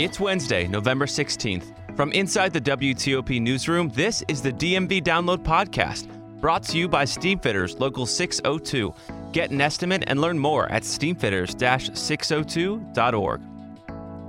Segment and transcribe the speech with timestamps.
[0.00, 1.74] It's Wednesday, November 16th.
[1.94, 6.08] From inside the WTOP newsroom, this is the DMV Download Podcast,
[6.40, 8.94] brought to you by Steamfitters Local 602.
[9.32, 13.42] Get an estimate and learn more at steamfitters 602.org.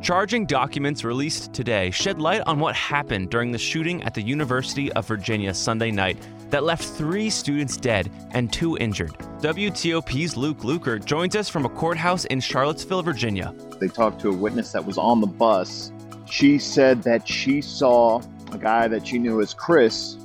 [0.01, 4.91] Charging documents released today shed light on what happened during the shooting at the University
[4.91, 6.17] of Virginia Sunday night
[6.51, 9.13] that left three students dead and two injured.
[9.39, 13.53] WTOP's Luke Lukert joins us from a courthouse in Charlottesville, Virginia.
[13.79, 15.91] They talked to a witness that was on the bus.
[16.29, 18.21] She said that she saw
[18.51, 20.17] a guy that she knew as Chris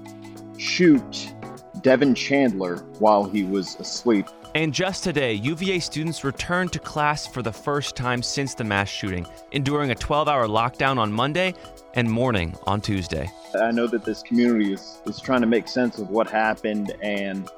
[0.58, 1.32] shoot
[1.80, 4.26] Devin Chandler while he was asleep.
[4.54, 8.88] And just today, UVA students returned to class for the first time since the mass
[8.88, 11.54] shooting, enduring a 12 hour lockdown on Monday
[11.96, 13.30] and morning on Tuesday.
[13.60, 17.48] I know that this community is, is trying to make sense of what happened and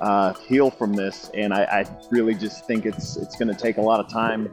[0.00, 3.78] uh, heal from this, and I, I really just think it's it's going to take
[3.78, 4.48] a lot of time.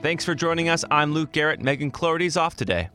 [0.00, 0.84] Thanks for joining us.
[0.90, 1.60] I'm Luke Garrett.
[1.60, 2.88] Megan Cloherty's off today.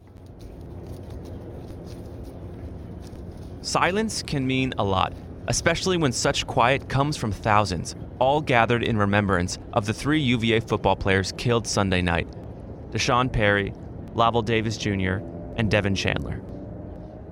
[3.61, 5.13] Silence can mean a lot,
[5.47, 10.59] especially when such quiet comes from thousands, all gathered in remembrance of the three UVA
[10.59, 12.27] football players killed Sunday night
[12.91, 13.73] D'Sean Perry,
[14.13, 15.17] Lavel Davis Jr.,
[15.55, 16.39] and Devin Chandler.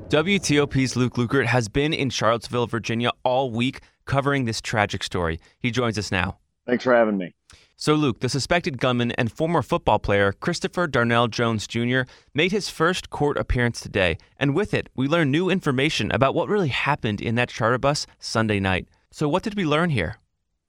[0.10, 5.40] WTOP's Luke Lukert has been in Charlottesville, Virginia all week covering this tragic story.
[5.60, 6.40] He joins us now.
[6.66, 7.36] Thanks for having me.
[7.78, 12.02] So, Luke, the suspected gunman and former football player Christopher Darnell Jones Jr.
[12.34, 16.50] made his first court appearance today, and with it, we learn new information about what
[16.50, 18.88] really happened in that charter bus Sunday night.
[19.12, 20.19] So, what did we learn here?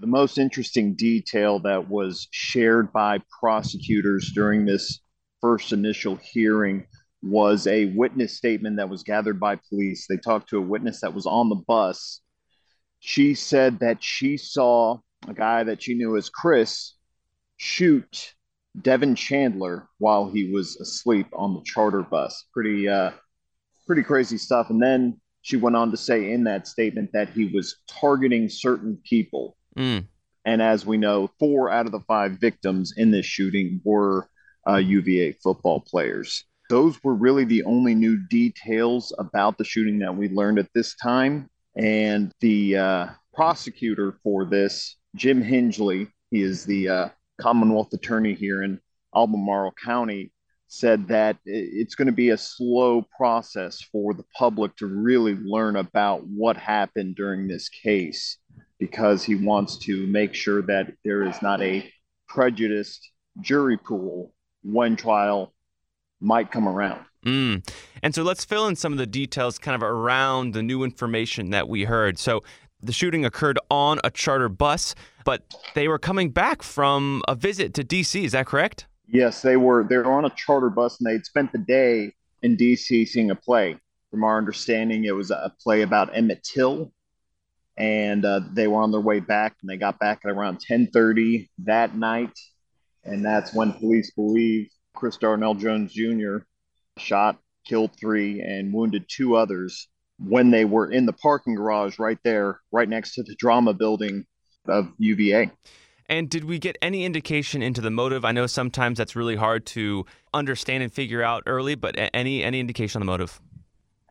[0.01, 5.01] The most interesting detail that was shared by prosecutors during this
[5.43, 6.87] first initial hearing
[7.23, 10.07] was a witness statement that was gathered by police.
[10.09, 12.23] They talked to a witness that was on the bus.
[13.01, 16.95] She said that she saw a guy that she knew as Chris
[17.59, 18.33] shoot
[18.81, 22.47] Devin Chandler while he was asleep on the charter bus.
[22.55, 23.11] Pretty uh
[23.87, 24.71] pretty crazy stuff.
[24.71, 28.99] And then she went on to say in that statement that he was targeting certain
[29.05, 29.59] people.
[29.81, 30.07] Mm.
[30.45, 34.29] And as we know, four out of the five victims in this shooting were
[34.69, 36.45] uh, UVA football players.
[36.69, 40.95] Those were really the only new details about the shooting that we learned at this
[40.97, 41.49] time.
[41.77, 47.09] And the uh, prosecutor for this, Jim Hingeley, he is the uh,
[47.41, 48.81] Commonwealth attorney here in
[49.17, 50.31] Albemarle County,
[50.69, 55.77] said that it's going to be a slow process for the public to really learn
[55.77, 58.39] about what happened during this case
[58.81, 61.89] because he wants to make sure that there is not a
[62.27, 63.11] prejudiced
[63.41, 64.33] jury pool
[64.65, 65.53] when trial
[66.21, 67.05] might come around.
[67.25, 67.69] Mm.
[68.03, 71.51] And so let's fill in some of the details kind of around the new information
[71.51, 72.19] that we heard.
[72.19, 72.43] So
[72.83, 75.43] the shooting occurred on a charter bus, but
[75.75, 78.25] they were coming back from a visit to DC.
[78.25, 78.87] Is that correct?
[79.07, 79.85] Yes, they were.
[79.85, 83.37] They were on a charter bus and they'd spent the day in DC seeing a
[83.37, 83.77] play.
[84.11, 86.91] From our understanding, it was a play about Emmett Till,
[87.77, 89.57] and uh, they were on their way back.
[89.61, 92.33] And they got back at around 10:30 that night,
[93.05, 96.39] and that's when police believe Chris Darnell Jones Jr.
[96.99, 99.89] shot, killed three, and wounded two others
[100.19, 104.27] when they were in the parking garage right there, right next to the drama building
[104.67, 105.51] of UVA.
[106.07, 108.25] And did we get any indication into the motive?
[108.25, 110.05] I know sometimes that's really hard to
[110.35, 113.41] understand and figure out early, but any any indication on the motive?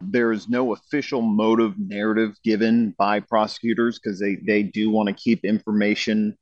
[0.01, 5.13] There is no official motive narrative given by prosecutors because they, they do want to
[5.13, 6.37] keep information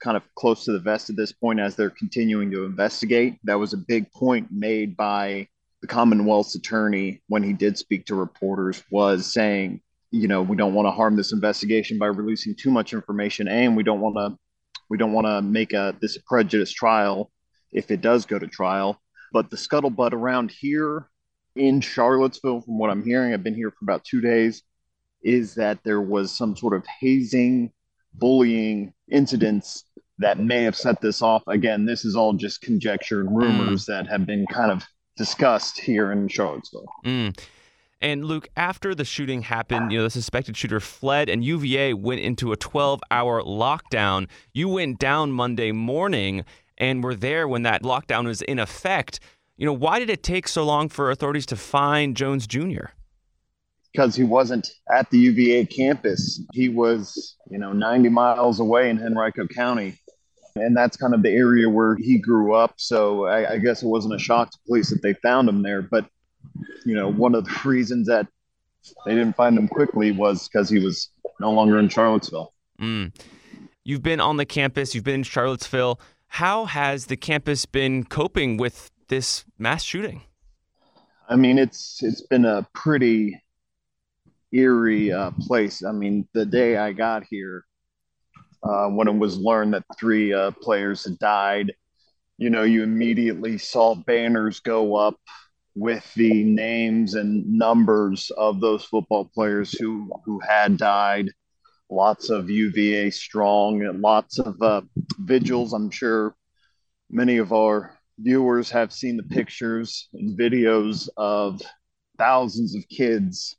[0.00, 3.38] kind of close to the vest at this point as they're continuing to investigate.
[3.44, 5.48] That was a big point made by
[5.80, 9.80] the Commonwealth's attorney, when he did speak to reporters, was saying,
[10.10, 13.76] you know, we don't want to harm this investigation by releasing too much information, and
[13.76, 14.36] we don't want to
[14.88, 17.30] we don't want to make a this a prejudice trial
[17.72, 19.00] if it does go to trial.
[19.32, 21.08] But the scuttlebutt around here
[21.60, 24.62] in Charlottesville, from what I'm hearing, I've been here for about two days,
[25.22, 27.72] is that there was some sort of hazing,
[28.14, 29.84] bullying incidents
[30.18, 31.42] that may have set this off.
[31.46, 33.86] Again, this is all just conjecture and rumors mm.
[33.86, 34.84] that have been kind of
[35.16, 36.86] discussed here in Charlottesville.
[37.04, 37.38] Mm.
[38.02, 42.20] And Luke, after the shooting happened, you know, the suspected shooter fled and UVA went
[42.20, 44.28] into a 12 hour lockdown.
[44.54, 46.44] You went down Monday morning
[46.78, 49.20] and were there when that lockdown was in effect.
[49.60, 52.86] You know, why did it take so long for authorities to find Jones Jr.?
[53.92, 56.40] Because he wasn't at the UVA campus.
[56.54, 59.98] He was, you know, 90 miles away in Henrico County.
[60.56, 62.72] And that's kind of the area where he grew up.
[62.78, 65.82] So I, I guess it wasn't a shock to police that they found him there.
[65.82, 66.06] But
[66.86, 68.26] you know, one of the reasons that
[69.04, 72.54] they didn't find him quickly was because he was no longer in Charlottesville.
[72.80, 73.14] Mm.
[73.84, 76.00] You've been on the campus, you've been in Charlottesville.
[76.28, 80.22] How has the campus been coping with this mass shooting?
[81.28, 83.40] I mean, it's it's been a pretty
[84.52, 85.84] eerie uh, place.
[85.84, 87.64] I mean, the day I got here,
[88.62, 91.72] uh, when it was learned that three uh, players had died,
[92.38, 95.16] you know, you immediately saw banners go up
[95.74, 101.30] with the names and numbers of those football players who who had died.
[101.90, 104.82] Lots of UVA strong, and lots of uh,
[105.18, 105.72] vigils.
[105.72, 106.34] I'm sure
[107.10, 111.60] many of our viewers have seen the pictures and videos of
[112.18, 113.56] thousands of kids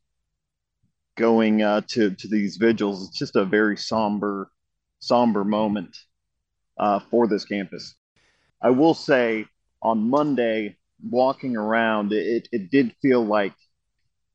[1.18, 3.08] going uh, to to these vigils.
[3.08, 4.50] It's just a very somber,
[5.00, 5.98] somber moment
[6.78, 7.96] uh, for this campus.
[8.62, 9.46] I will say
[9.82, 13.54] on Monday walking around, it, it did feel like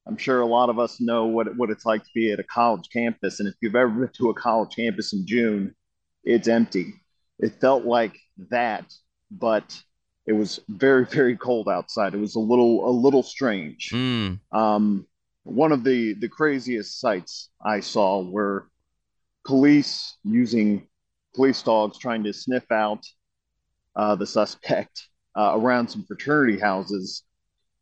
[0.06, 2.44] I'm sure a lot of us know what what it's like to be at a
[2.44, 5.74] college campus, and if you've ever been to a college campus in June,
[6.24, 6.94] it's empty.
[7.38, 8.16] It felt like
[8.50, 8.92] that,
[9.30, 9.82] but
[10.26, 12.14] it was very very cold outside.
[12.14, 13.90] It was a little a little strange.
[13.92, 14.40] Mm.
[14.52, 15.06] Um,
[15.44, 18.68] one of the the craziest sights I saw were
[19.44, 20.88] police using
[21.34, 23.04] police dogs trying to sniff out
[23.94, 27.22] uh, the suspect uh, around some fraternity houses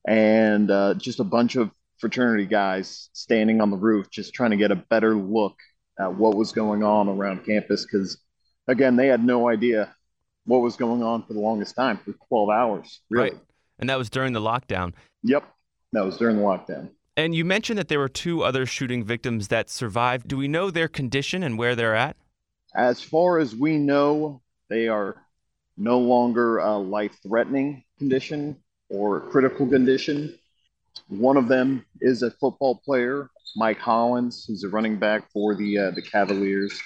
[0.07, 4.57] and uh, just a bunch of fraternity guys standing on the roof just trying to
[4.57, 5.57] get a better look
[5.99, 8.19] at what was going on around campus because
[8.69, 9.95] again they had no idea
[10.47, 13.31] what was going on for the longest time for 12 hours really.
[13.31, 13.41] Right.
[13.79, 14.93] and that was during the lockdown.
[15.23, 15.45] Yep.
[15.93, 16.91] That was during the lockdown.
[17.17, 20.27] And you mentioned that there were two other shooting victims that survived.
[20.27, 22.17] Do we know their condition and where they're at?
[22.75, 25.17] As far as we know they are
[25.77, 28.57] no longer a life threatening condition
[28.89, 30.39] or critical condition.
[31.09, 35.79] One of them is a football player, Mike Hollins, who's a running back for the
[35.79, 36.81] uh, the Cavaliers.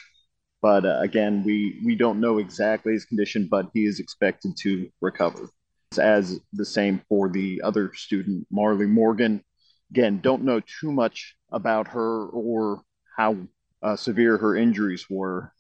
[0.61, 4.91] But uh, again, we we don't know exactly his condition, but he is expected to
[5.01, 5.51] recover.
[5.99, 9.43] As the same for the other student, Marley Morgan.
[9.91, 12.83] Again, don't know too much about her or
[13.17, 13.37] how
[13.83, 15.53] uh, severe her injuries were,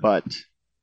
[0.00, 0.24] but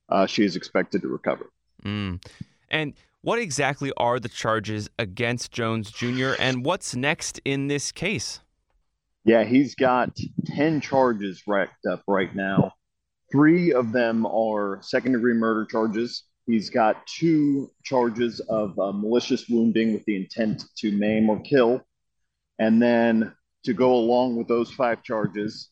[0.10, 1.50] uh, she is expected to recover.
[1.86, 2.22] Mm.
[2.70, 6.32] And what exactly are the charges against Jones Jr.
[6.40, 8.40] and what's next in this case?
[9.26, 12.74] Yeah, he's got 10 charges racked up right now.
[13.32, 16.24] Three of them are second degree murder charges.
[16.48, 21.82] He's got two charges of uh, malicious wounding with the intent to maim or kill.
[22.58, 23.34] And then
[23.66, 25.70] to go along with those five charges,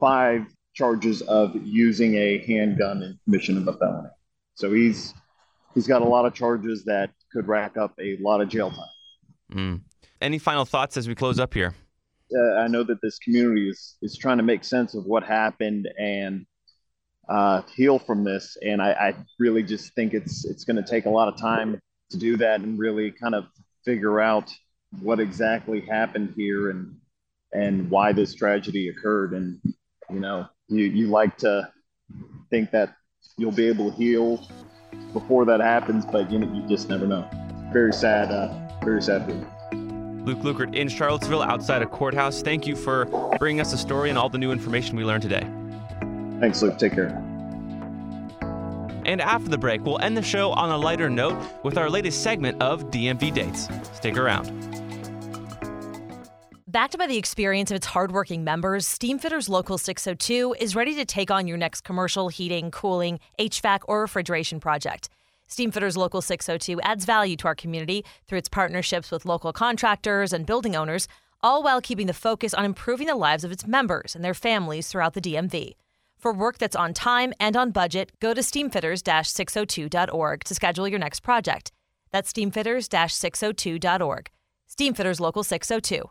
[0.00, 4.08] five charges of using a handgun in commission of a felony.
[4.54, 5.12] So he's
[5.74, 8.78] he's got a lot of charges that could rack up a lot of jail time.
[9.52, 9.80] Mm.
[10.20, 11.74] Any final thoughts as we close up here?
[12.34, 15.88] Uh, I know that this community is is trying to make sense of what happened
[15.98, 16.46] and
[17.28, 21.06] uh, heal from this, and I, I really just think it's it's going to take
[21.06, 23.46] a lot of time to do that and really kind of
[23.84, 24.52] figure out
[25.00, 26.94] what exactly happened here and
[27.52, 29.32] and why this tragedy occurred.
[29.32, 29.58] And
[30.10, 31.70] you know, you you like to
[32.50, 32.94] think that
[33.36, 34.46] you'll be able to heal
[35.12, 37.28] before that happens, but you know, you just never know.
[37.72, 39.26] Very sad, uh, very sad
[40.26, 42.42] Luke Lukert in Charlottesville outside a courthouse.
[42.42, 43.04] Thank you for
[43.38, 45.48] bringing us the story and all the new information we learned today.
[46.40, 46.78] Thanks, Luke.
[46.78, 47.22] Take care.
[49.06, 52.22] And after the break, we'll end the show on a lighter note with our latest
[52.22, 53.68] segment of DMV Dates.
[53.94, 54.50] Stick around.
[56.66, 61.30] Backed by the experience of its hardworking members, Steamfitters Local 602 is ready to take
[61.30, 65.08] on your next commercial, heating, cooling, HVAC, or refrigeration project.
[65.48, 70.44] Steamfitters Local 602 adds value to our community through its partnerships with local contractors and
[70.44, 71.06] building owners,
[71.42, 74.88] all while keeping the focus on improving the lives of its members and their families
[74.88, 75.76] throughout the DMV.
[76.26, 81.20] For work that's on time and on budget, go to steamfitters-602.org to schedule your next
[81.20, 81.70] project.
[82.10, 84.30] That's steamfitters-602.org.
[84.68, 86.10] Steamfitters Local 602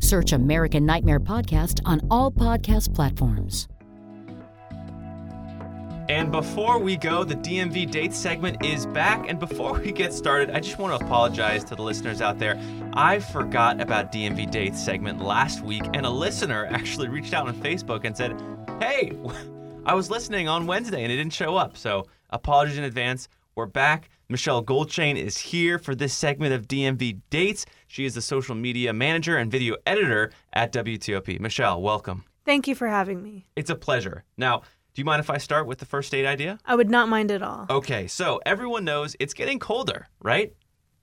[0.00, 3.68] Search American Nightmare Podcast on all podcast platforms.
[6.08, 9.28] And before we go, the DMV dates segment is back.
[9.28, 12.58] And before we get started, I just want to apologize to the listeners out there.
[12.94, 17.54] I forgot about DMV dates segment last week, and a listener actually reached out on
[17.56, 18.40] Facebook and said,
[18.80, 19.12] Hey,
[19.84, 21.76] I was listening on Wednesday and it didn't show up.
[21.76, 23.28] So apologies in advance.
[23.54, 24.08] We're back.
[24.30, 27.64] Michelle Goldchain is here for this segment of DMV Dates.
[27.86, 31.40] She is the social media manager and video editor at WTOP.
[31.40, 32.24] Michelle, welcome.
[32.44, 33.46] Thank you for having me.
[33.56, 34.24] It's a pleasure.
[34.36, 34.58] Now,
[34.92, 36.58] do you mind if I start with the first date idea?
[36.66, 37.64] I would not mind at all.
[37.70, 40.52] Okay, so everyone knows it's getting colder, right?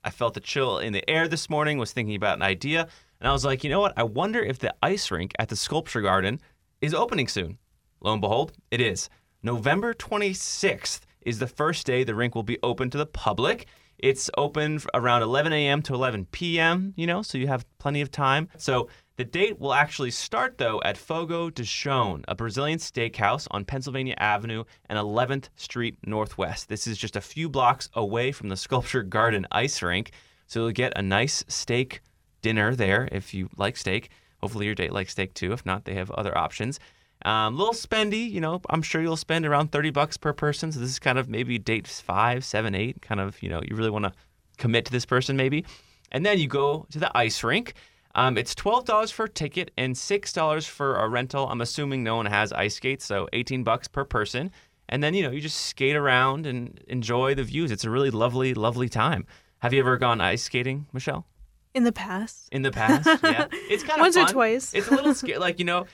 [0.04, 2.86] I felt the chill in the air this morning, was thinking about an idea,
[3.18, 3.94] and I was like, you know what?
[3.96, 6.40] I wonder if the ice rink at the Sculpture Garden
[6.80, 7.58] is opening soon.
[8.00, 9.10] Lo and behold, it is.
[9.42, 13.66] November 26th is the first day the rink will be open to the public.
[13.98, 15.82] It's open around 11 a.m.
[15.82, 18.48] to 11 p.m., you know, so you have plenty of time.
[18.56, 23.64] So the date will actually start, though, at Fogo de Chão, a Brazilian steakhouse on
[23.64, 26.68] Pennsylvania Avenue and 11th Street Northwest.
[26.68, 30.12] This is just a few blocks away from the Sculpture Garden ice rink.
[30.46, 32.02] So you'll get a nice steak
[32.42, 34.10] dinner there if you like steak.
[34.40, 35.52] Hopefully, your date likes steak too.
[35.52, 36.78] If not, they have other options.
[37.26, 38.60] Um, little spendy, you know.
[38.70, 40.70] I'm sure you'll spend around 30 bucks per person.
[40.70, 43.02] So this is kind of maybe date five, seven, eight.
[43.02, 44.12] Kind of, you know, you really want to
[44.58, 45.64] commit to this person maybe.
[46.12, 47.74] And then you go to the ice rink.
[48.14, 51.48] Um, it's $12 for a ticket and $6 for a rental.
[51.48, 54.52] I'm assuming no one has ice skates, so 18 bucks per person.
[54.88, 57.72] And then, you know, you just skate around and enjoy the views.
[57.72, 59.26] It's a really lovely, lovely time.
[59.58, 61.26] Have you ever gone ice skating, Michelle?
[61.74, 62.48] In the past.
[62.52, 63.06] In the past?
[63.22, 63.48] Yeah.
[63.68, 64.72] It's kind of Once or twice.
[64.72, 65.38] It's a little scary.
[65.38, 65.86] Like, you know,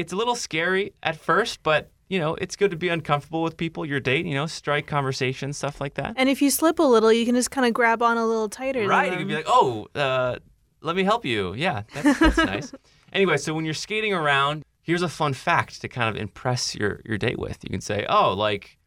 [0.00, 3.58] it's a little scary at first, but, you know, it's good to be uncomfortable with
[3.58, 6.14] people, your date, you know, strike conversations, stuff like that.
[6.16, 8.48] And if you slip a little, you can just kind of grab on a little
[8.48, 8.86] tighter.
[8.86, 9.12] Right.
[9.12, 10.36] You could be like, oh, uh,
[10.80, 11.52] let me help you.
[11.52, 12.72] Yeah, that's, that's nice.
[13.12, 17.02] Anyway, so when you're skating around, here's a fun fact to kind of impress your,
[17.04, 17.58] your date with.
[17.62, 18.78] You can say, oh, like,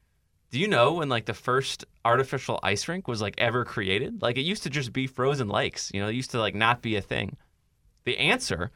[0.49, 4.23] do you know when like the first artificial ice rink was like ever created?
[4.23, 5.91] Like it used to just be frozen lakes.
[5.93, 7.37] You know, it used to like not be a thing.
[8.05, 8.71] The answer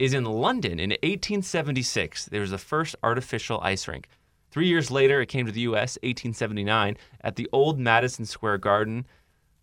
[0.00, 2.26] is in London in 1876.
[2.26, 4.08] There was the first artificial ice rink.
[4.50, 5.98] Three years later, it came to the U.S.
[6.02, 9.06] 1879 at the old Madison Square Garden.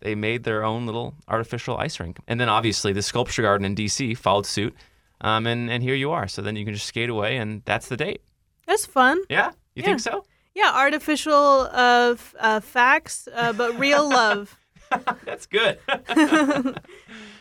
[0.00, 3.74] They made their own little artificial ice rink, and then obviously the Sculpture Garden in
[3.74, 4.14] D.C.
[4.14, 4.74] followed suit.
[5.20, 6.28] Um, and and here you are.
[6.28, 8.22] So then you can just skate away, and that's the date.
[8.66, 9.18] That's fun.
[9.28, 10.24] Yeah, you think so?
[10.54, 14.57] Yeah, artificial uh, f- uh, facts, uh, but real love.
[15.24, 15.78] That's good.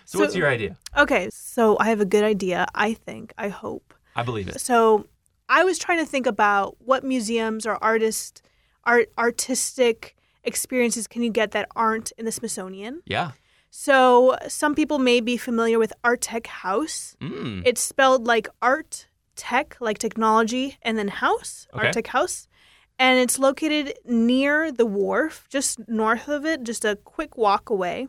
[0.05, 0.77] so, what's your idea?
[0.97, 3.93] Okay, so I have a good idea, I think, I hope.
[4.15, 4.59] I believe it.
[4.59, 5.05] So
[5.47, 8.41] I was trying to think about what museums or artist
[8.83, 13.01] art artistic experiences can you get that aren't in the Smithsonian.
[13.05, 13.31] Yeah.
[13.69, 17.15] So some people may be familiar with Art Tech House.
[17.21, 17.63] Mm.
[17.65, 21.85] It's spelled like art tech, like technology, and then house, Okay.
[21.85, 22.47] Art Tech House.
[22.99, 28.07] And it's located near the wharf, just north of it, just a quick walk away.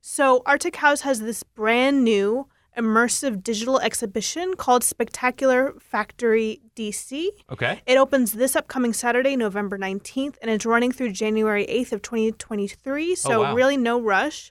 [0.00, 7.26] So Art Tech House has this brand new immersive digital exhibition called Spectacular Factory DC.
[7.50, 7.80] Okay.
[7.86, 13.16] It opens this upcoming Saturday, November 19th, and it's running through January 8th of 2023.
[13.16, 13.54] So Oh, wow.
[13.54, 14.48] really no rush.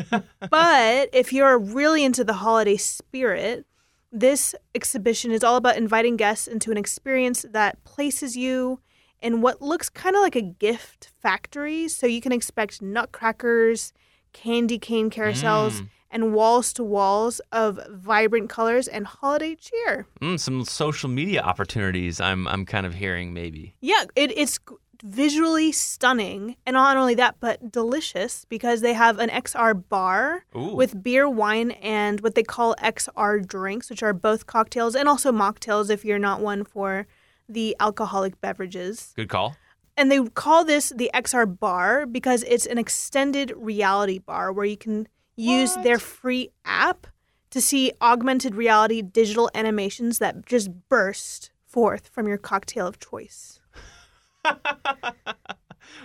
[0.50, 3.66] but if you're really into the holiday spirit,
[4.10, 8.80] this exhibition is all about inviting guests into an experience that places you
[9.22, 11.88] in what looks kind of like a gift factory.
[11.88, 13.92] So you can expect nutcrackers,
[14.32, 15.88] candy cane carousels, Mm.
[16.10, 20.06] and walls to walls of vibrant colors and holiday cheer.
[20.20, 22.20] Mm, some social media opportunities.
[22.20, 23.74] I'm I'm kind of hearing maybe.
[23.80, 24.58] Yeah, it, it's
[25.02, 30.74] visually stunning, and not only that, but delicious because they have an XR bar Ooh.
[30.74, 35.30] with beer, wine, and what they call XR drinks, which are both cocktails and also
[35.32, 37.06] mocktails if you're not one for
[37.48, 39.12] the alcoholic beverages.
[39.16, 39.56] Good call.
[39.96, 44.76] And they call this the XR bar because it's an extended reality bar where you
[44.76, 47.06] can use their free app
[47.50, 53.60] to see augmented reality digital animations that just burst forth from your cocktail of choice.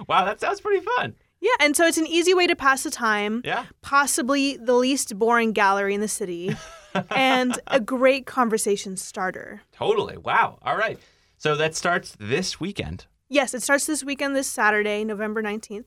[0.08, 1.16] Wow, that sounds pretty fun.
[1.40, 3.42] Yeah, and so it's an easy way to pass the time.
[3.44, 3.66] Yeah.
[3.82, 6.56] Possibly the least boring gallery in the city.
[7.12, 9.62] and a great conversation starter.
[9.72, 10.18] Totally.
[10.18, 10.60] Wow.
[10.62, 11.00] All right.
[11.42, 13.08] So that starts this weekend.
[13.28, 15.86] Yes, it starts this weekend, this Saturday, November 19th.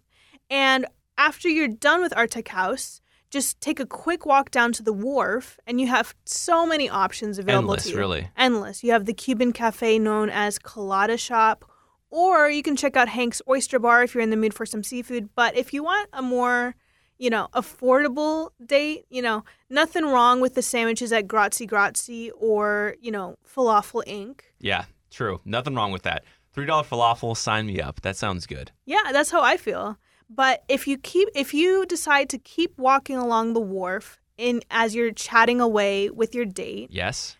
[0.50, 0.84] And
[1.16, 4.92] after you're done with Art Tech House, just take a quick walk down to the
[4.92, 7.96] wharf, and you have so many options available Endless, to you.
[7.96, 8.30] really.
[8.36, 8.82] Endless.
[8.82, 11.64] You have the Cuban cafe known as Colada Shop,
[12.10, 14.82] or you can check out Hank's Oyster Bar if you're in the mood for some
[14.82, 15.28] seafood.
[15.36, 16.74] But if you want a more,
[17.16, 22.96] you know, affordable date, you know, nothing wrong with the sandwiches at Grazie Grazie or,
[23.00, 24.40] you know, Falafel Inc.
[24.58, 25.40] Yeah, true.
[25.44, 26.24] Nothing wrong with that.
[26.54, 28.00] $3 falafel, sign me up.
[28.02, 28.70] That sounds good.
[28.84, 29.96] Yeah, that's how I feel.
[30.30, 34.94] But if you keep if you decide to keep walking along the wharf in as
[34.94, 37.36] you're chatting away with your date, Yes.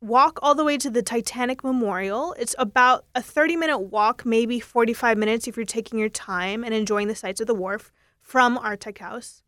[0.00, 2.34] walk all the way to the Titanic Memorial.
[2.38, 6.72] It's about a 30 minute walk, maybe 45 minutes if you're taking your time and
[6.72, 9.42] enjoying the sights of the wharf from Art Tech House.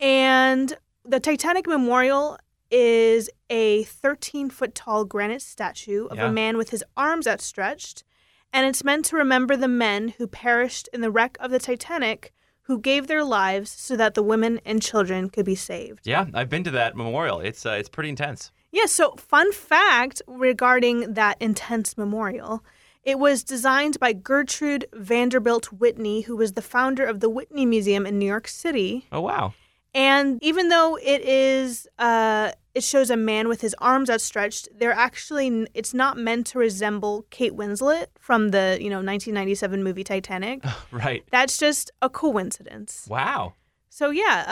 [0.00, 2.38] And the Titanic Memorial
[2.70, 6.28] is a 13 foot tall granite statue of Yeah.
[6.28, 8.04] a man with his arms outstretched.
[8.52, 12.32] And it's meant to remember the men who perished in the wreck of the Titanic
[12.62, 16.00] who gave their lives so that the women and children could be saved.
[16.04, 17.38] Yeah, I've been to that memorial.
[17.40, 18.50] It's uh, it's pretty intense.
[18.72, 22.64] Yeah, so fun fact regarding that intense memorial.
[23.04, 28.04] It was designed by Gertrude Vanderbilt Whitney, who was the founder of the Whitney Museum
[28.04, 29.06] in New York City.
[29.12, 29.54] Oh wow.
[29.96, 34.92] And even though it is, uh, it shows a man with his arms outstretched, they're
[34.92, 40.62] actually, it's not meant to resemble Kate Winslet from the, you know, 1997 movie Titanic.
[40.92, 41.24] Right.
[41.30, 43.06] That's just a coincidence.
[43.08, 43.54] Wow.
[43.88, 44.44] So yeah,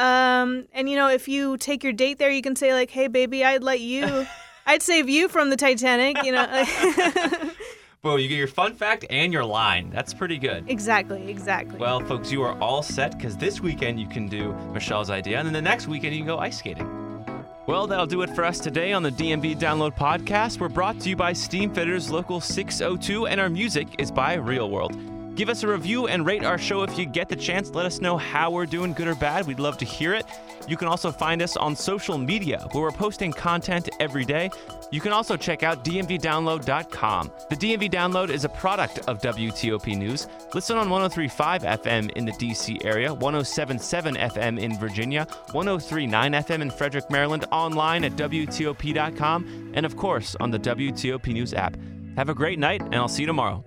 [0.42, 3.08] um, and you know, if you take your date there, you can say like, "Hey,
[3.08, 4.26] baby, I'd let you,
[4.66, 6.46] I'd save you from the Titanic." You know,
[8.04, 9.88] Well, you get your fun fact and your line.
[9.88, 10.68] That's pretty good.
[10.68, 11.78] exactly, exactly.
[11.78, 15.46] Well, folks, you are all set because this weekend you can do Michelle's idea, and
[15.46, 16.86] then the next weekend you can go ice skating.
[17.66, 20.60] Well, that'll do it for us today on the DMV Download Podcast.
[20.60, 24.94] We're brought to you by Steamfitters Local 602, and our music is by Real World.
[25.34, 27.70] Give us a review and rate our show if you get the chance.
[27.70, 29.46] Let us know how we're doing, good or bad.
[29.46, 30.26] We'd love to hear it.
[30.68, 34.50] You can also find us on social media where we're posting content every day.
[34.94, 37.32] You can also check out dmvdownload.com.
[37.50, 40.28] The DMV Download is a product of WTOP News.
[40.54, 46.70] Listen on 1035 FM in the DC area, 1077 FM in Virginia, 1039 FM in
[46.70, 51.76] Frederick, Maryland, online at WTOP.com, and of course on the WTOP News app.
[52.16, 53.64] Have a great night, and I'll see you tomorrow.